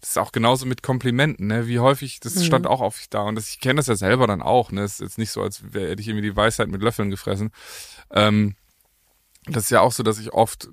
[0.00, 1.66] Das ist auch genauso mit Komplimenten, ne?
[1.66, 2.42] Wie häufig, das Mhm.
[2.44, 3.22] stand auch oft da.
[3.22, 4.82] Und das, ich kenne das ja selber dann auch, ne?
[4.82, 7.50] Es ist jetzt nicht so, als wäre hätte ich irgendwie die Weisheit mit Löffeln gefressen.
[8.12, 8.54] Ähm,
[9.46, 10.68] das ist ja auch so, dass ich oft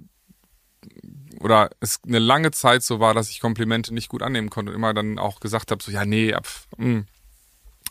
[1.42, 4.76] oder es eine lange Zeit so war, dass ich Komplimente nicht gut annehmen konnte und
[4.76, 7.04] immer dann auch gesagt habe, so ja, nee, pf, mh.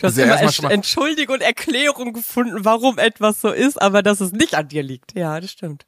[0.01, 4.21] Du hast Also immer mal- Entschuldigung und Erklärung gefunden, warum etwas so ist, aber dass
[4.21, 5.15] es nicht an dir liegt.
[5.17, 5.87] Ja, das stimmt.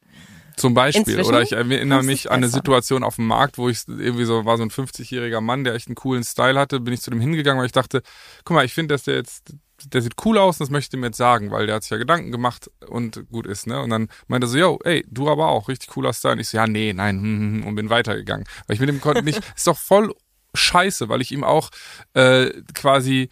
[0.57, 1.03] Zum Beispiel.
[1.03, 2.57] Inzwischen Oder ich erinnere mich an eine besser.
[2.59, 5.87] Situation auf dem Markt, wo ich irgendwie so war so ein 50-jähriger Mann, der echt
[5.87, 8.03] einen coolen Style hatte, bin ich zu dem hingegangen, weil ich dachte,
[8.44, 9.55] guck mal, ich finde, dass der jetzt,
[9.88, 11.90] der sieht cool aus und das möchte ich ihm jetzt sagen, weil der hat sich
[11.90, 13.80] ja Gedanken gemacht und gut ist, ne?
[13.80, 16.34] Und dann meinte er so, yo, ey, du aber auch, richtig cooler Style.
[16.34, 18.46] Und ich so, ja, nee, nein, hm, hm, hm, und bin weitergegangen.
[18.66, 20.14] Weil ich mit dem konnte nicht, ist doch voll
[20.54, 21.70] scheiße, weil ich ihm auch
[22.14, 23.28] äh, quasi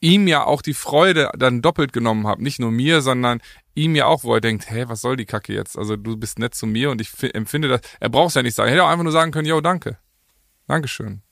[0.00, 2.42] ihm ja auch die Freude dann doppelt genommen habe.
[2.42, 3.40] Nicht nur mir, sondern
[3.74, 5.78] ihm ja auch, wo er denkt, hä, was soll die Kacke jetzt?
[5.78, 8.42] Also du bist nett zu mir und ich fi- empfinde das, er braucht es ja
[8.42, 8.68] nicht sagen.
[8.68, 9.98] Er hätte auch einfach nur sagen können, yo, danke.
[10.66, 11.22] Dankeschön.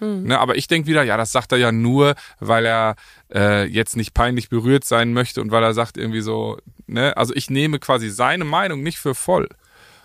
[0.00, 2.96] Ne, aber ich denke wieder, ja, das sagt er ja nur, weil er
[3.32, 7.34] äh, jetzt nicht peinlich berührt sein möchte und weil er sagt irgendwie so, ne, also
[7.34, 9.48] ich nehme quasi seine Meinung nicht für voll.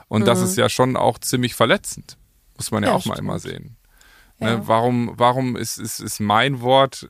[0.08, 2.18] Und das ist ja schon auch ziemlich verletzend.
[2.58, 3.28] Muss man ja, Ja, auch mal stimmt.
[3.28, 3.78] immer sehen.
[4.40, 4.58] Ja.
[4.58, 7.10] Ne, warum, warum ist, ist, ist mein Wort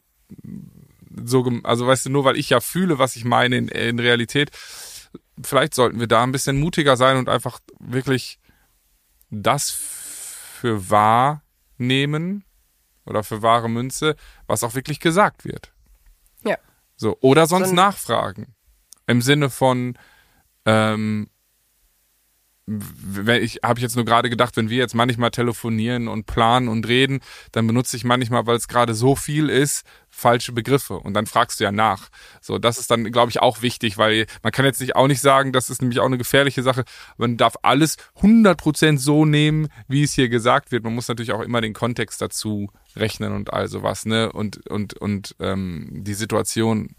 [1.26, 4.52] so, also weißt du, nur weil ich ja fühle, was ich meine in, in Realität,
[5.42, 8.40] vielleicht sollten wir da ein bisschen mutiger sein und einfach wirklich
[9.30, 11.44] das für wahr
[11.78, 12.44] nehmen
[13.06, 14.16] oder für wahre Münze,
[14.48, 15.74] was auch wirklich gesagt wird.
[16.44, 16.58] Ja.
[16.96, 18.56] So, oder sonst So nachfragen.
[19.08, 19.98] Im Sinne von,
[20.66, 21.30] ähm,
[22.68, 26.88] ich habe ich jetzt nur gerade gedacht, wenn wir jetzt manchmal telefonieren und planen und
[26.88, 27.20] reden,
[27.52, 31.60] dann benutze ich manchmal, weil es gerade so viel ist, falsche Begriffe und dann fragst
[31.60, 32.10] du ja nach.
[32.40, 35.22] So, das ist dann glaube ich auch wichtig, weil man kann jetzt nicht auch nicht
[35.22, 36.84] sagen, das ist nämlich auch eine gefährliche Sache.
[37.18, 40.84] Man darf alles 100% so nehmen, wie es hier gesagt wird.
[40.84, 44.32] Man muss natürlich auch immer den Kontext dazu rechnen und all sowas, ne?
[44.32, 46.96] Und und und ähm, die Situation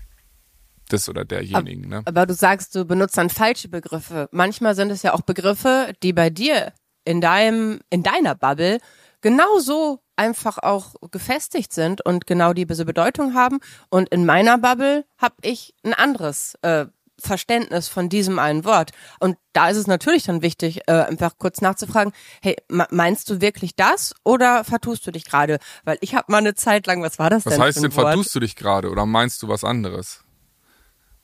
[0.90, 2.02] des oder derjenigen, ne?
[2.04, 4.28] Aber du sagst, du benutzt dann falsche Begriffe.
[4.32, 6.72] Manchmal sind es ja auch Begriffe, die bei dir
[7.04, 8.78] in deinem, in deiner Bubble
[9.20, 13.60] genauso einfach auch gefestigt sind und genau diese Bedeutung haben.
[13.88, 16.86] Und in meiner Bubble habe ich ein anderes äh,
[17.18, 18.90] Verständnis von diesem einen Wort.
[19.20, 23.40] Und da ist es natürlich dann wichtig, äh, einfach kurz nachzufragen, hey, me- meinst du
[23.40, 25.58] wirklich das oder vertust du dich gerade?
[25.84, 27.90] Weil ich habe mal eine Zeit lang, was war das Was denn heißt für ein
[27.90, 30.24] denn, vertust du dich gerade oder meinst du was anderes?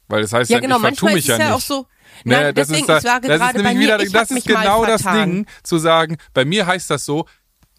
[0.08, 1.54] Weil das heißt ja, Ja, genau, ich vertue mich ist es ja ja nicht.
[1.56, 1.86] auch so.
[2.24, 5.02] Ne, Nein, das deswegen, ist, da, das ist gerade nämlich wieder, das ist genau das.
[5.02, 7.26] Ding, zu sagen, bei mir heißt das so,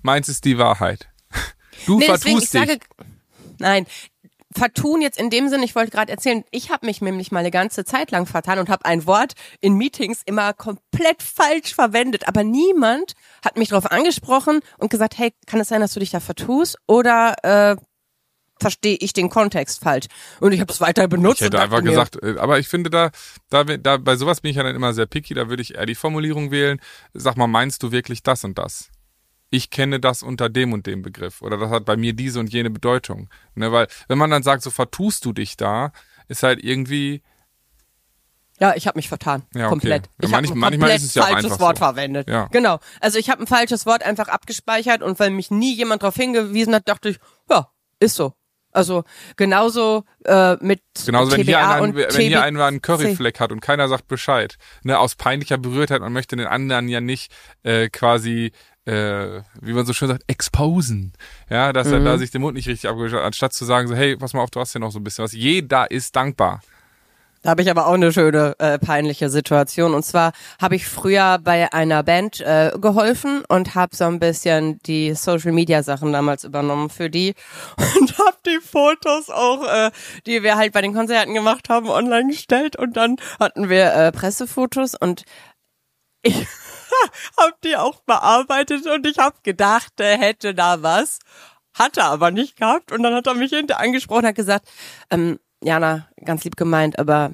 [0.03, 1.09] meins ist die Wahrheit.
[1.85, 2.69] Du Nee, deswegen, vertust ich dich.
[2.69, 2.79] sage,
[3.59, 3.85] nein,
[4.55, 7.51] vertun jetzt in dem Sinne, ich wollte gerade erzählen, ich habe mich nämlich mal eine
[7.51, 12.43] ganze Zeit lang vertan und habe ein Wort in Meetings immer komplett falsch verwendet, aber
[12.43, 13.13] niemand
[13.45, 16.77] hat mich darauf angesprochen und gesagt, hey, kann es sein, dass du dich da vertust
[16.87, 17.75] oder äh,
[18.59, 20.07] verstehe ich den Kontext falsch?
[20.39, 21.41] Und ich habe es weiter benutzt.
[21.41, 23.11] Ich hätte einfach mir, gesagt, äh, aber ich finde da,
[23.49, 25.85] da, da, bei sowas bin ich ja dann immer sehr picky, da würde ich eher
[25.85, 26.79] die Formulierung wählen.
[27.13, 28.89] Sag mal, meinst du wirklich das und das?
[29.51, 31.41] Ich kenne das unter dem und dem Begriff.
[31.41, 33.29] Oder das hat bei mir diese und jene Bedeutung.
[33.55, 35.91] Ne, weil, wenn man dann sagt, so vertust du dich da,
[36.27, 37.23] ist halt irgendwie,
[38.59, 39.43] Ja, ich habe mich vertan.
[39.55, 39.69] Ja, okay.
[39.69, 40.05] Komplett.
[40.05, 41.83] Ja, ich habe manch- ein manchmal komplett ist es ja auch falsches Wort so.
[41.85, 42.29] verwendet.
[42.29, 42.47] Ja.
[42.51, 42.79] Genau.
[42.99, 46.75] Also ich habe ein falsches Wort einfach abgespeichert und weil mich nie jemand darauf hingewiesen
[46.75, 47.19] hat, dachte ich,
[47.49, 48.33] ja, ist so.
[48.71, 49.03] Also
[49.35, 53.39] genauso äh, mit Genauso wenn TBA hier einer, und wenn TB hier einer einen Curryfleck
[53.39, 54.57] hat und keiner sagt Bescheid.
[54.83, 57.31] Ne, aus peinlicher Berührtheit, man möchte den anderen ja nicht
[57.63, 58.51] äh, quasi
[58.85, 61.13] äh, wie man so schön sagt, exposen.
[61.49, 62.19] Ja, dass er da Mhm.
[62.19, 64.49] sich den Mund nicht richtig abgewischt hat, anstatt zu sagen, so, hey, pass mal auf,
[64.49, 65.33] du hast ja noch so ein bisschen was.
[65.33, 66.61] Jeder ist dankbar.
[67.41, 69.93] Da habe ich aber auch eine schöne äh, peinliche Situation.
[69.93, 74.79] Und zwar habe ich früher bei einer Band äh, geholfen und habe so ein bisschen
[74.79, 77.35] die Social Media Sachen damals übernommen für die
[77.99, 79.91] und habe die Fotos auch, äh,
[80.25, 82.75] die wir halt bei den Konzerten gemacht haben, online gestellt.
[82.75, 85.23] Und dann hatten wir äh, Pressefotos und
[86.23, 86.35] ich
[87.37, 91.19] habe die auch bearbeitet und ich habe gedacht, er hätte da was,
[91.73, 92.91] hatte aber nicht gehabt.
[92.91, 94.67] Und dann hat er mich hinter angesprochen und hat gesagt,
[95.09, 97.33] ähm, Jana, ganz lieb gemeint, aber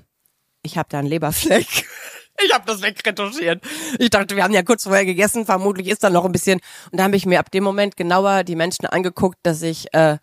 [0.63, 1.88] ich habe da einen Leberfleck.
[2.43, 3.63] Ich habe das wegretuschiert.
[3.97, 6.59] Ich dachte, wir haben ja kurz vorher gegessen, vermutlich ist da noch ein bisschen.
[6.91, 10.17] Und da habe ich mir ab dem Moment genauer die Menschen angeguckt, dass ich, äh,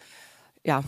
[0.63, 0.85] ja,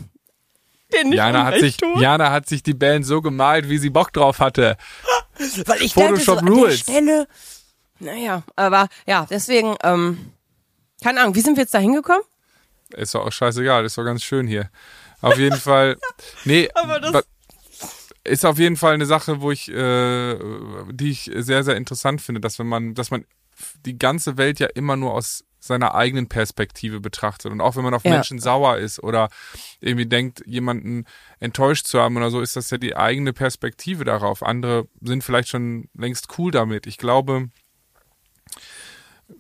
[0.93, 1.99] den nicht Jana hat, sich, tue.
[1.99, 4.77] Jana hat sich die Band so gemalt, wie sie Bock drauf hatte.
[5.65, 6.77] Weil ich Photoshop dachte so, an der.
[6.77, 7.29] Stelle,
[8.01, 10.33] naja, aber ja, deswegen, ähm,
[11.03, 12.23] keine Ahnung, wie sind wir jetzt da hingekommen?
[12.91, 14.71] Ist doch auch scheißegal, ist doch ganz schön hier.
[15.25, 15.97] Auf jeden Fall.
[16.45, 17.27] Nee, Aber das-
[18.27, 20.39] ist auf jeden Fall eine Sache, wo ich, äh,
[20.91, 23.27] die ich sehr, sehr interessant finde, dass wenn man, dass man
[23.85, 27.53] die ganze Welt ja immer nur aus seiner eigenen Perspektive betrachtet.
[27.53, 28.11] Und auch wenn man auf Ja.
[28.13, 29.29] Menschen sauer ist oder
[29.81, 31.05] irgendwie denkt, jemanden
[31.41, 34.43] enttäuscht zu haben oder so, ist das ja die eigene Perspektive darauf.
[34.43, 36.87] Andere sind vielleicht schon längst cool damit.
[36.87, 37.49] Ich glaube,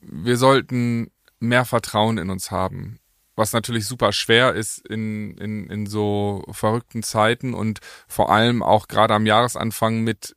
[0.00, 3.00] wir sollten mehr Vertrauen in uns haben.
[3.36, 8.86] Was natürlich super schwer ist in, in, in so verrückten Zeiten und vor allem auch
[8.88, 10.36] gerade am Jahresanfang mit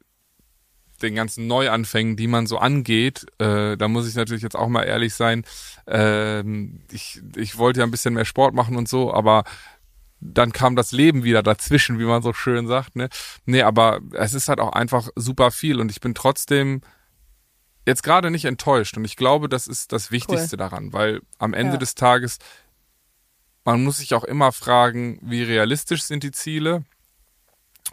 [1.03, 4.81] den ganzen Neuanfängen, die man so angeht, äh, da muss ich natürlich jetzt auch mal
[4.83, 5.45] ehrlich sein,
[5.85, 9.43] ähm, ich, ich wollte ja ein bisschen mehr Sport machen und so, aber
[10.19, 12.95] dann kam das Leben wieder dazwischen, wie man so schön sagt.
[12.95, 13.09] Ne?
[13.45, 16.81] Nee, aber es ist halt auch einfach super viel und ich bin trotzdem
[17.85, 21.73] jetzt gerade nicht enttäuscht und ich glaube, das ist das Wichtigste daran, weil am Ende
[21.73, 21.77] Ja.
[21.79, 22.39] des Tages,
[23.67, 26.85] man muss sich auch immer fragen, wie realistisch sind die Ziele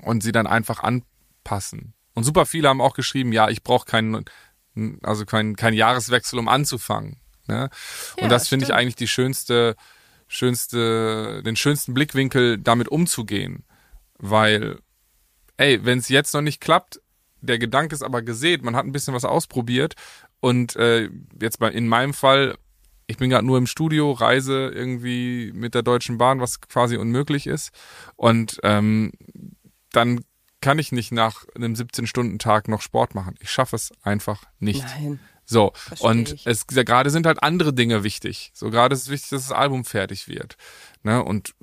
[0.02, 1.94] und sie dann einfach anpassen.
[2.14, 4.24] Und super viele haben auch geschrieben, ja, ich brauche keinen,
[5.02, 7.16] also keinen kein Jahreswechsel, um anzufangen.
[7.48, 7.70] Ne?
[8.16, 9.74] Ja, und das finde ich eigentlich die schönste,
[10.28, 13.64] schönste, den schönsten Blickwinkel, damit umzugehen.
[14.16, 14.78] Weil,
[15.56, 17.00] ey, wenn es jetzt noch nicht klappt,
[17.40, 19.96] der Gedanke ist aber gesät, man hat ein bisschen was ausprobiert
[20.38, 21.10] und äh,
[21.40, 22.58] jetzt bei in meinem Fall,
[23.06, 27.46] ich bin gerade nur im Studio, reise irgendwie mit der Deutschen Bahn, was quasi unmöglich
[27.46, 27.70] ist
[28.16, 29.12] und ähm,
[29.92, 30.24] dann
[30.60, 33.34] kann ich nicht nach einem 17-Stunden-Tag noch Sport machen.
[33.40, 34.82] Ich schaffe es einfach nicht.
[34.82, 35.20] Nein.
[35.44, 36.46] So, Versteh und ich.
[36.46, 38.50] es gerade sind halt andere Dinge wichtig.
[38.54, 40.56] So gerade ist es wichtig, dass das Album fertig wird.
[41.04, 41.22] Ne?
[41.22, 41.54] Und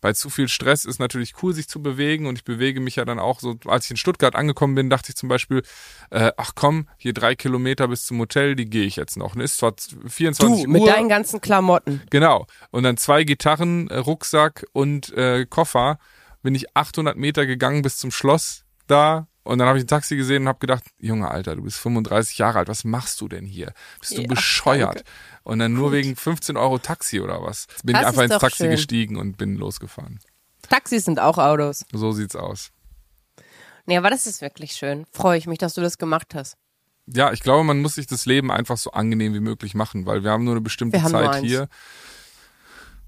[0.00, 2.26] bei zu viel Stress ist natürlich cool, sich zu bewegen.
[2.26, 5.10] Und ich bewege mich ja dann auch so, als ich in Stuttgart angekommen bin, dachte
[5.10, 5.62] ich zum Beispiel,
[6.10, 9.34] äh, ach komm, hier drei Kilometer bis zum Hotel, die gehe ich jetzt noch.
[9.34, 9.44] Ne?
[9.44, 9.74] Ist zwar
[10.06, 10.88] 24 Du, mit Uhr.
[10.88, 12.02] deinen ganzen Klamotten.
[12.10, 12.46] Genau.
[12.70, 15.98] Und dann zwei Gitarren, äh, Rucksack und äh, Koffer.
[16.42, 19.28] Bin ich 800 Meter gegangen bis zum Schloss da.
[19.50, 22.38] Und dann habe ich ein Taxi gesehen und habe gedacht, Junge, Alter, du bist 35
[22.38, 23.72] Jahre alt, was machst du denn hier?
[23.98, 24.94] Bist du Ja, bescheuert?
[24.98, 25.10] danke.
[25.42, 27.66] Und dann nur wegen 15 Euro Taxi oder was?
[27.82, 28.70] Bin Das ich einfach ins Taxi schön.
[28.70, 30.20] gestiegen und bin losgefahren.
[30.68, 31.84] Taxis sind auch Autos.
[31.92, 32.70] So sieht's aus.
[33.86, 35.04] Nee, aber das ist wirklich schön.
[35.10, 36.56] Freue ich mich, dass du das gemacht hast.
[37.06, 40.22] Ja, ich glaube, man muss sich das Leben einfach so angenehm wie möglich machen, weil
[40.22, 41.68] wir haben nur eine bestimmte Zeit hier.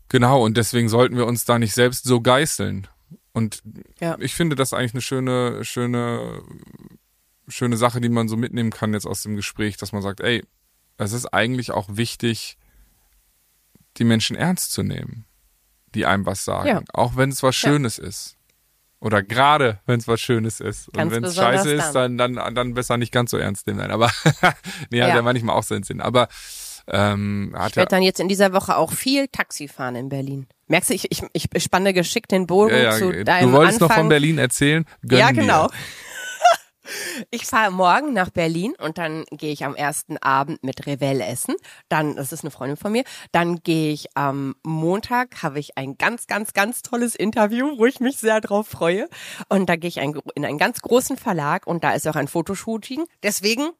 [0.08, 2.88] Genau, und deswegen sollten wir uns da nicht selbst so geißeln.
[3.32, 3.62] Und
[4.00, 4.16] Ja.
[4.20, 6.42] ich finde das eigentlich eine schöne, schöne,
[7.48, 10.44] schöne Sache, die man so mitnehmen kann jetzt aus dem Gespräch, dass man sagt, ey,
[10.98, 12.56] es ist eigentlich auch wichtig,
[13.96, 15.24] die Menschen ernst zu nehmen,
[15.94, 16.68] die einem was sagen.
[16.68, 16.82] Ja.
[16.92, 17.70] Auch wenn es was Ja.
[17.70, 18.36] Schönes ist.
[19.00, 20.92] Oder gerade, wenn es was Schönes ist.
[20.92, 23.80] Ganz Und wenn es scheiße ist, dann, dann, dann besser nicht ganz so ernst nehmen.
[23.80, 24.10] Nein, aber
[24.90, 25.16] nee, hat Ja.
[25.16, 26.00] ja manchmal auch seinen Sinn.
[26.00, 26.28] Aber
[26.86, 30.08] ähm, hat Ich ja, werde dann jetzt in dieser Woche auch viel Taxi fahren in
[30.08, 30.46] Berlin.
[30.72, 33.82] Merkst du, ich, ich, ich spanne geschickt den Bogen ja, zu ja, deinem du wolltest
[33.82, 33.88] Anfang.
[33.88, 34.86] noch von Berlin erzählen?
[35.06, 35.42] Gönn ja, dir.
[35.42, 35.68] genau.
[37.30, 41.54] Ich fahre morgen nach Berlin und dann gehe ich am ersten Abend mit Revell essen.
[41.88, 43.04] Dann, das ist eine Freundin von mir.
[43.30, 48.00] Dann gehe ich am Montag, habe ich ein ganz, ganz, ganz tolles Interview, wo ich
[48.00, 49.08] mich sehr drauf freue.
[49.48, 52.28] Und da gehe ich ein, in einen ganz großen Verlag und da ist auch ein
[52.28, 53.04] Fotoshooting.
[53.22, 53.70] Deswegen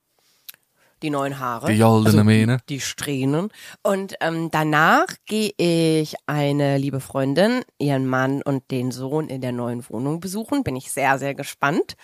[1.03, 1.73] die neuen Haare.
[1.73, 2.59] Die goldene Also Mähne.
[2.69, 3.51] Die Strähnen.
[3.83, 9.53] Und ähm, danach gehe ich eine liebe Freundin, ihren Mann und den Sohn in der
[9.53, 10.63] neuen Wohnung besuchen.
[10.65, 11.95] Bin ich sehr, sehr gespannt.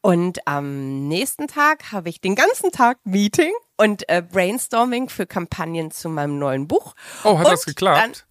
[0.00, 5.90] Und am nächsten Tag habe ich den ganzen Tag Meeting und äh, Brainstorming für Kampagnen
[5.90, 6.94] zu meinem neuen Buch.
[7.24, 8.26] Oh, hat und das geklappt?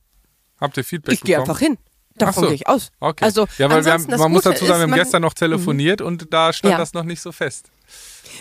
[0.60, 1.78] Habt ihr Feedback Ich gehe einfach hin.
[2.16, 2.48] Davon so.
[2.48, 2.92] gehe ich aus.
[3.00, 3.24] Okay.
[3.24, 6.34] Also, ja, weil wir haben, man muss dazu sagen, wir haben gestern noch telefoniert und
[6.34, 6.78] da stand Ja.
[6.78, 7.72] das noch nicht so fest.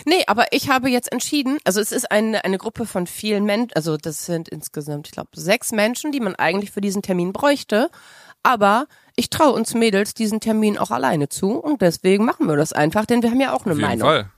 [0.05, 3.71] Nee, aber ich habe jetzt entschieden, also es ist eine, eine Gruppe von vielen Menschen,
[3.75, 7.89] also das sind insgesamt, ich glaube, sechs Menschen, die man eigentlich für diesen Termin bräuchte.
[8.41, 8.85] Aber
[9.17, 13.05] ich traue uns Mädels diesen Termin auch alleine zu und deswegen machen wir das einfach,
[13.05, 14.07] denn wir haben ja auch eine Auf jeden Meinung.
[14.07, 14.29] Fall.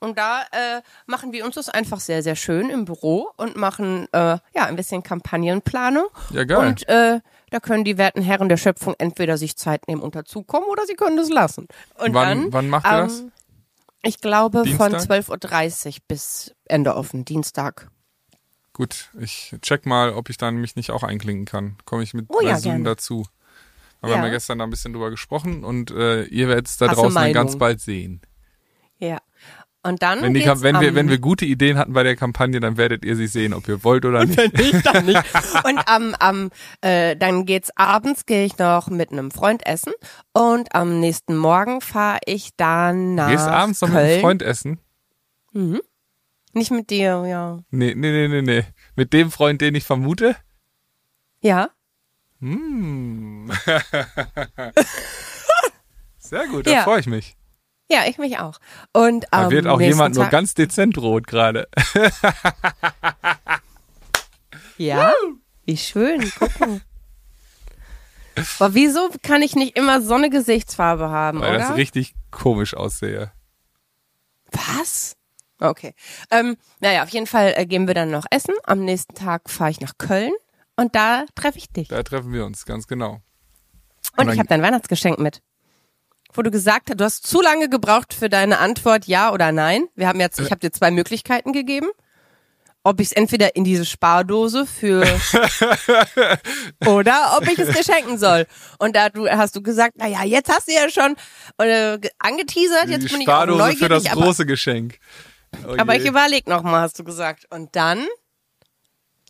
[0.00, 4.06] Und da äh, machen wir uns das einfach sehr, sehr schön im Büro und machen
[4.12, 6.06] äh, ja ein bisschen Kampagnenplanung.
[6.30, 6.68] Ja, geil.
[6.68, 10.68] Und äh, da können die werten Herren der Schöpfung entweder sich Zeit nehmen und dazukommen
[10.68, 11.68] oder sie können das lassen.
[11.98, 13.24] Und Wann- dann, wann macht ihr das?
[14.02, 15.18] Ich glaube von Dienstag?
[15.20, 17.90] 12.30 Uhr bis Ende offen, Dienstag.
[18.72, 21.76] Gut, ich check mal, ob ich dann mich nicht auch einklinken kann.
[21.84, 23.26] Komme ich mit Oh ja, Zoom dazu.
[24.00, 24.18] Aber wir Ja.
[24.18, 26.96] haben ja gestern da ein bisschen drüber gesprochen und äh, ihr werdet es da Hast
[26.96, 28.20] draußen ganz bald sehen.
[28.98, 29.18] Ja.
[29.84, 32.76] Und dann Wenn, die, wenn, wir, wenn wir gute Ideen hatten bei der Kampagne, dann
[32.76, 34.58] werdet ihr sie sehen, ob ihr wollt oder nicht.
[34.58, 35.22] ich dann nicht.
[35.64, 39.92] Und am, am äh, dann geht's abends, gehe ich noch mit einem Freund essen
[40.32, 44.02] und am nächsten Morgen fahre ich dann nach Gehst abends noch Köln.
[44.04, 44.78] mit einem Freund essen?
[46.52, 47.58] Nicht mit dir, ja.
[47.70, 48.64] Nee, nee, nee, nee, nee.
[48.96, 50.36] Mit dem Freund, den ich vermute?
[51.40, 51.70] Ja?
[52.40, 53.50] Hm.
[56.18, 56.82] Sehr gut, da Ja.
[56.82, 57.36] freue ich mich.
[57.90, 58.58] Ja, ich mich auch.
[58.92, 61.68] Und Da wird auch jemand nur Tag, ganz dezent rot gerade.
[64.76, 65.12] Ja?
[65.64, 66.82] Wie schön, gucken.
[68.60, 71.58] Aber wieso kann ich nicht immer so eine Gesichtsfarbe haben, Weil oder?
[71.68, 73.32] das richtig komisch aussehe.
[74.52, 75.16] Was?
[75.58, 75.94] Okay.
[76.30, 78.54] Ähm, naja, auf jeden Fall äh, gehen wir dann noch essen.
[78.62, 80.32] Am nächsten Tag fahre ich nach Köln
[80.76, 81.88] und da treffe ich dich.
[81.88, 83.14] Da treffen wir uns, ganz genau.
[84.16, 85.42] Und dann- ich habe dein Weihnachtsgeschenk mit.
[86.38, 89.88] Wo du gesagt hast, du hast zu lange gebraucht für deine Antwort ja oder nein.
[89.96, 91.88] Wir haben jetzt, ich habe dir zwei Möglichkeiten gegeben.
[92.84, 95.02] Ob ich es entweder in diese Spardose für
[96.86, 98.46] oder ob ich es dir schenken soll.
[98.78, 101.16] Und da du, hast du gesagt, naja, jetzt hast du ja schon
[101.58, 105.00] äh, ge- angeteasert, jetzt Die bin ich auch Spardose neugierig, für das aber, große Geschenk.
[105.66, 106.02] Oh aber je.
[106.02, 107.46] ich überleg noch mal, hast du gesagt.
[107.50, 108.06] Und dann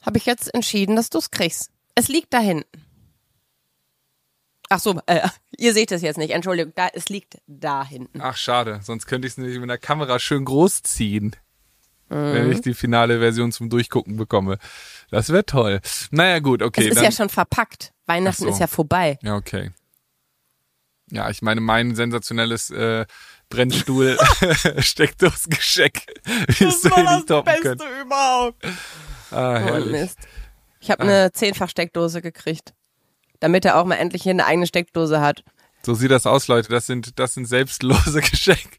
[0.04, 1.70] habe ich jetzt entschieden, dass du es kriegst.
[1.94, 2.68] Es liegt da hinten.
[4.68, 5.26] Ach so, äh,
[5.58, 6.30] ihr seht es jetzt nicht.
[6.30, 8.20] Entschuldigung, da, es liegt da hinten.
[8.20, 8.80] Ach, schade.
[8.82, 11.34] Sonst könnte ich es nämlich mit der Kamera schön groß ziehen.
[12.10, 12.32] Mhm.
[12.32, 14.58] Wenn ich die finale Version zum Durchgucken bekomme.
[15.10, 15.80] Das wäre toll.
[16.10, 16.80] Naja, gut, okay.
[16.82, 17.92] es ist dann, ja schon verpackt.
[18.06, 18.52] Weihnachten Ach so.
[18.52, 19.18] ist ja vorbei.
[19.22, 19.72] Ja, okay.
[21.10, 23.04] Ja, ich meine, mein sensationelles äh,
[23.50, 26.06] Brennstuhl-Steckdosgenscheck.
[26.58, 27.80] Wirst du hier nicht toppen können.
[28.02, 28.64] überhaupt.
[29.30, 29.92] Ah, Oh, herrlich.
[29.92, 30.18] Mist.
[30.80, 32.72] Ich habe eine zehnfach Steckdose gekriegt.
[33.40, 35.44] Damit er auch mal endlich hier eine eigene Steckdose hat.
[35.82, 36.68] So sieht das aus, Leute.
[36.68, 38.78] Das sind, das sind selbstlose Geschenke.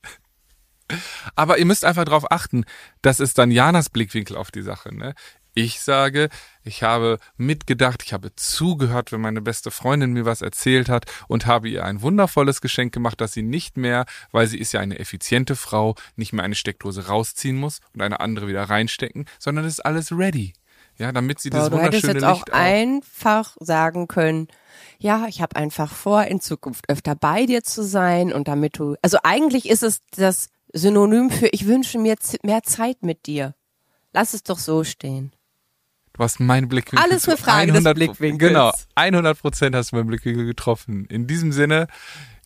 [1.35, 2.65] Aber ihr müsst einfach darauf achten,
[3.01, 4.93] das ist dann Janas Blickwinkel auf die Sache.
[4.93, 5.13] Ne?
[5.53, 6.29] Ich sage,
[6.63, 11.45] ich habe mitgedacht, ich habe zugehört, wenn meine beste Freundin mir was erzählt hat und
[11.45, 14.99] habe ihr ein wundervolles Geschenk gemacht, dass sie nicht mehr, weil sie ist ja eine
[14.99, 19.85] effiziente Frau, nicht mehr eine Steckdose rausziehen muss und eine andere wieder reinstecken, sondern ist
[19.85, 20.53] alles ready.
[20.99, 24.47] Ja, damit sie dieses Aber du hättest wunderschöne jetzt auch Licht auch einfach sagen können,
[24.99, 28.95] ja, ich habe einfach vor, in Zukunft öfter bei dir zu sein und damit du,
[29.01, 33.55] also eigentlich ist es das Synonym für ich wünsche mir mehr Zeit mit dir.
[34.13, 35.31] Lass es doch so stehen.
[36.13, 37.09] Du hast meinen Blickwinkel.
[37.09, 38.49] Alles eine Frage des 100 Blickwinkels.
[38.49, 41.05] Genau, 100 Prozent hast du meinen Blickwinkel getroffen.
[41.05, 41.87] In diesem Sinne,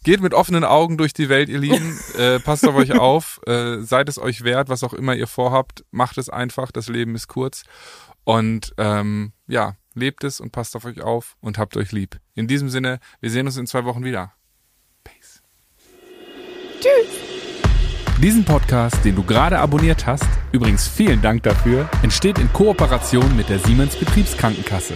[0.04, 1.98] geht mit offenen Augen durch die Welt, ihr Lieben.
[2.18, 3.42] äh, passt auf euch auf.
[3.48, 5.84] Äh, seid es euch wert, was auch immer ihr vorhabt.
[5.92, 6.72] Macht es einfach.
[6.72, 7.64] Das Leben ist kurz.
[8.24, 12.20] Und ähm, ja, lebt es und passt auf euch auf und habt euch lieb.
[12.36, 14.34] In diesem Sinne, wir sehen uns in zwei Wochen wieder.
[15.04, 15.42] Peace.
[18.22, 23.50] Diesen Podcast, den du gerade abonniert hast, übrigens vielen Dank dafür, entsteht in Kooperation mit
[23.50, 24.94] der Siemens Betriebskrankenkasse.